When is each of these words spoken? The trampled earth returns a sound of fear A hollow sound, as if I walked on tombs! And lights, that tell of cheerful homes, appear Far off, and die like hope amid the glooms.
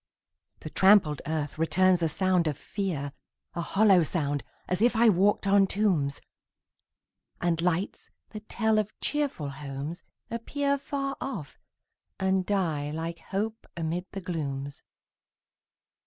The 0.61 0.71
trampled 0.71 1.21
earth 1.27 1.59
returns 1.59 2.01
a 2.01 2.09
sound 2.09 2.47
of 2.47 2.57
fear 2.57 3.13
A 3.53 3.61
hollow 3.61 4.01
sound, 4.01 4.43
as 4.67 4.81
if 4.81 4.95
I 4.95 5.09
walked 5.09 5.45
on 5.45 5.67
tombs! 5.67 6.21
And 7.39 7.61
lights, 7.61 8.09
that 8.31 8.49
tell 8.49 8.79
of 8.79 8.99
cheerful 8.99 9.49
homes, 9.49 10.01
appear 10.31 10.79
Far 10.79 11.17
off, 11.21 11.59
and 12.19 12.47
die 12.47 12.89
like 12.89 13.19
hope 13.19 13.67
amid 13.77 14.07
the 14.11 14.21
glooms. 14.21 14.81